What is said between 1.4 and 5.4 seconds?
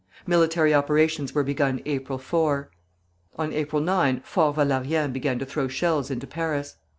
begun April 4. On April 9 Fort Valérien began